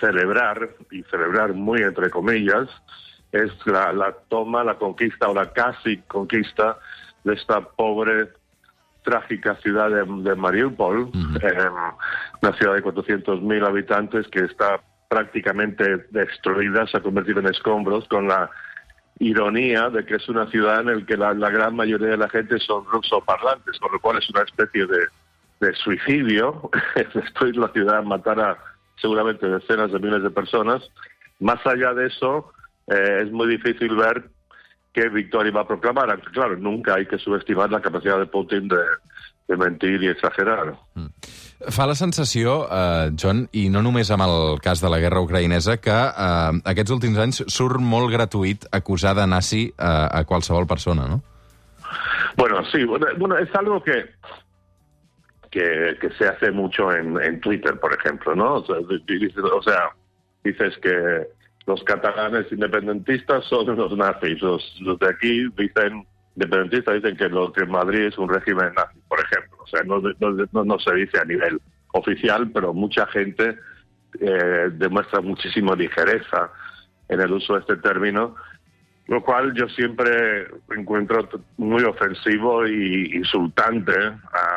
[0.00, 2.68] celebrar, y celebrar muy entre comillas,
[3.32, 6.78] es la, la toma, la conquista o la casi conquista
[7.24, 8.28] de esta pobre
[9.02, 11.42] trágica ciudad de, de Mariupol, uh -huh.
[11.42, 11.70] eh,
[12.42, 18.28] una ciudad de 400.000 habitantes que está prácticamente destruida, se ha convertido en escombros, con
[18.28, 18.50] la
[19.18, 22.28] ironía de que es una ciudad en la que la, la gran mayoría de la
[22.28, 25.06] gente son rusoparlantes, con lo cual es una especie de,
[25.60, 26.70] de suicidio,
[27.14, 28.58] destruir la ciudad, matar a
[29.00, 30.82] seguramente decenas de miles de personas.
[31.40, 32.52] Más allá de eso,
[32.88, 34.30] eh, es muy difícil ver
[34.98, 36.10] qué victoria va a proclamar.
[36.10, 38.82] Aunque, claro, nunca hay que subestimar la capacidad de Putin de,
[39.46, 40.74] de mentir i exagerar.
[40.94, 41.12] Mm.
[41.74, 45.78] Fa la sensació, eh, John, i no només amb el cas de la guerra ucraïnesa,
[45.82, 51.08] que eh, aquests últims anys surt molt gratuït acusar de nazi eh, a qualsevol persona,
[51.10, 51.22] ¿no?
[52.36, 54.04] Bueno, sí, bueno, es algo que,
[55.50, 58.54] que, que se hace mucho en, en Twitter, por ejemplo, ¿no?
[58.56, 59.90] O sea, o sea,
[60.44, 61.37] dices que
[61.68, 64.40] los catalanes independentistas son los nazis.
[64.40, 69.20] Los, de aquí dicen, independentistas dicen que, lo, que Madrid es un régimen nazi, por
[69.20, 69.58] ejemplo.
[69.60, 71.60] O sea, no, se dice a nivel
[71.92, 73.58] oficial, pero mucha gente
[74.18, 76.50] eh, demuestra muchísima ligereza
[77.10, 78.34] en el uso de este término,
[79.06, 84.47] lo cual yo siempre encuentro muy ofensivo y insultante a,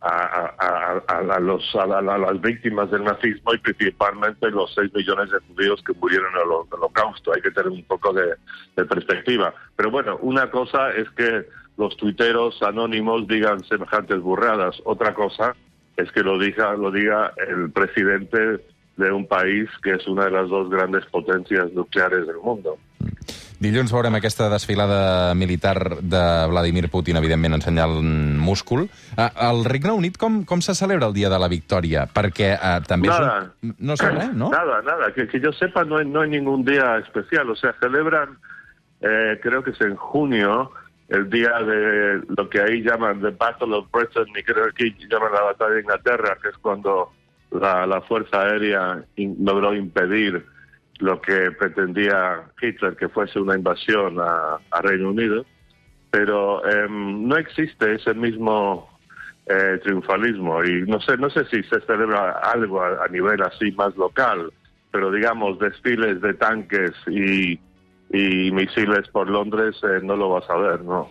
[0.00, 5.38] a, a, a, los, a, las víctimas del nazismo y principalmente los 6 millones de
[5.48, 7.32] judíos que murieron en el holocausto.
[7.34, 8.34] Hay que tener un poco de,
[8.76, 9.52] de, perspectiva.
[9.76, 14.80] Pero bueno, una cosa es que los tuiteros anónimos digan semejantes burradas.
[14.84, 15.54] Otra cosa
[15.96, 18.60] es que lo diga, lo diga el presidente
[18.98, 22.64] de un país que és una de les dues grandes potències nucleares del món.
[23.58, 27.96] Dilluns veurem aquesta desfilada militar de Vladimir Putin, evidentment, ensenyant
[28.38, 28.84] múscul.
[29.18, 32.04] Al Regne Unit, com, com se celebra el Dia de la Victòria?
[32.14, 33.74] Perquè eh, també nada, és un...
[33.90, 34.52] No sé res, ¿no?
[34.58, 35.10] Nada, nada.
[35.14, 37.50] Que, que yo sepa, no hay, no hay ningún día especial.
[37.50, 38.38] O sea, celebran,
[39.00, 40.70] eh, creo que es en junio,
[41.08, 45.06] el día de lo que ahí llaman The Battle of Britain, y creo que aquí
[45.10, 47.10] llaman la batalla de Inglaterra, que es cuando
[47.50, 50.46] la, la Fuerza Aérea in, logró impedir
[50.98, 55.44] lo que pretendía Hitler, que fuese una invasión a, a Reino Unido,
[56.10, 58.88] pero eh, no existe ese mismo
[59.46, 63.70] eh, triunfalismo y no sé, no sé si se celebra algo a, a nivel así
[63.72, 64.52] más local,
[64.90, 67.60] pero digamos desfiles de tanques y
[68.10, 71.06] i misiles per Londres eh, no lo vas a ver, no?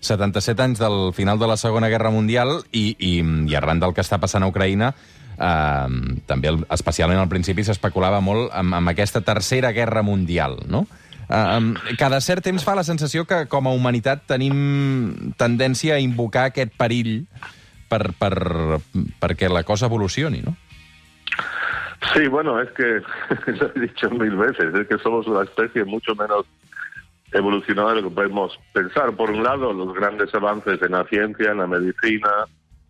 [0.00, 3.18] 77 anys del final de la Segona Guerra Mundial i, i,
[3.50, 4.92] i arran del que està passant a Ucraïna,
[5.38, 10.86] eh, també, el, especialment al principi, s'especulava molt amb, amb aquesta tercera guerra mundial, no?
[11.26, 16.50] Eh, cada cert temps fa la sensació que, com a humanitat, tenim tendència a invocar
[16.50, 17.26] aquest perill
[17.88, 18.34] per, per,
[19.22, 20.56] perquè la cosa evolucioni, no?
[22.12, 23.00] Sí, bueno, es que
[23.52, 26.46] lo he dicho mil veces, es que somos una especie mucho menos
[27.32, 29.12] evolucionada de lo que podemos pensar.
[29.12, 32.30] Por un lado, los grandes avances en la ciencia, en la medicina,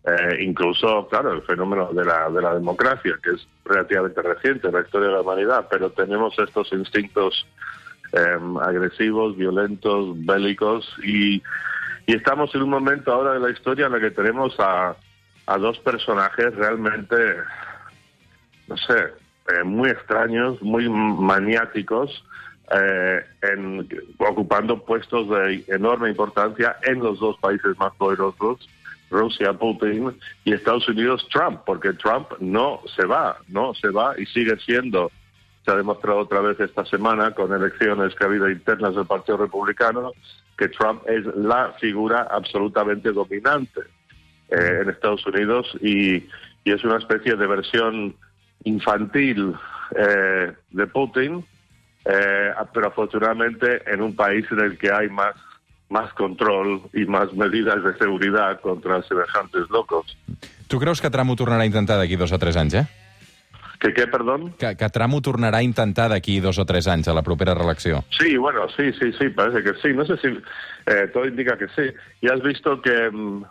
[0.07, 4.73] eh, incluso, claro, el fenómeno de la, de la democracia, que es relativamente reciente en
[4.73, 7.45] la historia de la humanidad, pero tenemos estos instintos
[8.13, 11.43] eh, agresivos, violentos, bélicos, y,
[12.05, 14.95] y, estamos en un momento ahora de la historia en la que tenemos a,
[15.45, 17.15] a dos personajes realmente
[18.67, 19.13] no sé,
[19.49, 22.23] eh, muy extraños, muy maniáticos,
[22.71, 23.25] eh,
[24.17, 28.67] ocupando puestos de enorme importancia en los dos países más poderosos,
[29.09, 34.25] Rusia, Putin, y Estados Unidos, Trump, porque Trump no se va, no se va y
[34.25, 35.11] sigue siendo,
[35.63, 39.37] se ha demostrado otra vez esta semana con elecciones que ha habido internas del Partido
[39.37, 40.11] Republicano,
[40.57, 43.81] que Trump es la figura absolutamente dominante
[44.49, 48.15] eh, en Estados Unidos y, y, es una especie de versión
[48.63, 49.53] infantil
[49.95, 51.45] eh, de Putin,
[52.05, 55.35] eh, pero afortunadamente en un país en el que hay más
[55.89, 60.17] más control i más medidas de seguretat contra semejantes locos.
[60.67, 62.87] Tu creus que Trump ho tornarà a intentar d'aquí dos o tres anys, eh?
[63.79, 64.39] Que què, perdó?
[64.57, 67.53] Que, que Trump ho tornarà a intentar d'aquí dos o tres anys, a la propera
[67.53, 68.01] reelecció.
[68.09, 69.93] Sí, bueno, sí, sí, sí, parece que sí.
[69.93, 70.27] No sé si...
[70.87, 71.93] Eh, todo indica que sí.
[72.21, 73.43] Y has visto que mmm,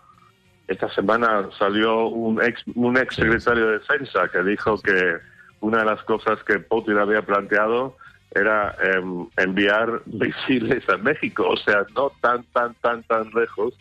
[0.67, 5.19] esta semana salió un ex, un ex secretario de Defensa que dijo que
[5.61, 7.97] una de las cosas que Putin había planteado
[8.35, 9.03] era eh,
[9.37, 13.75] enviar misiles a México, o sea, no tan, tan, tan, tan lejos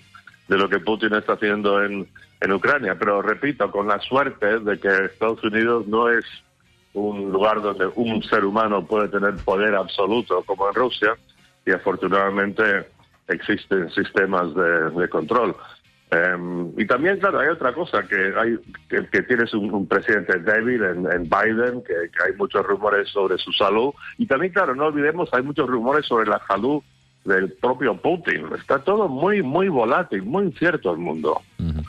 [0.47, 2.07] de lo que Putin está haciendo en,
[2.39, 2.95] en Ucrania.
[2.97, 6.25] Pero repito, con la suerte de que Estados Unidos no es
[6.93, 11.15] un lugar donde un ser humano puede tener poder absoluto como en Rusia,
[11.65, 12.87] y afortunadamente
[13.27, 15.55] existen sistemas de, de control.
[16.15, 18.57] Um, y también, claro, hay otra cosa, que hay
[18.87, 23.09] que, que tienes un, un, presidente débil en, en Biden, que, que, hay muchos rumores
[23.09, 23.91] sobre su salud.
[24.17, 26.81] Y también, claro, no olvidemos, hay muchos rumores sobre la salud
[27.25, 28.45] del propio Putin.
[28.57, 31.41] Está todo muy, muy volátil, muy incierto el mundo.
[31.57, 31.85] Mm -hmm.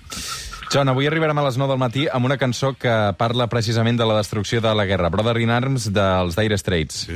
[0.72, 4.06] John, avui arribarem a les 9 del matí amb una cançó que parla precisament de
[4.06, 5.08] la destrucció de la guerra.
[5.08, 7.06] Brother in Arms dels Dire Straits.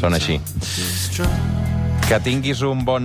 [0.00, 0.40] Sona així.
[2.04, 3.04] Que tinguis un bon,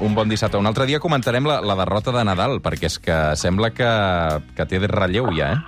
[0.00, 0.56] un bon dissabte.
[0.56, 3.88] Un altre dia comentarem la, la derrota de Nadal, perquè és que sembla que,
[4.54, 5.60] que té de relleu ja, eh?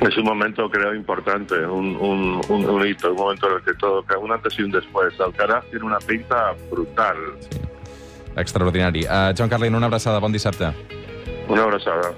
[0.00, 3.74] Es un momento, creo, importante, un, un, un, un hito, un momento en el que
[3.74, 5.18] todo, que un antes y un después.
[5.20, 7.16] Alcaraz tiene una pinta brutal.
[7.40, 7.60] Sí.
[8.36, 9.04] Extraordinari.
[9.04, 10.72] Uh, Joan Carlin, una abraçada, bon dissabte.
[11.48, 12.12] Una abraçada.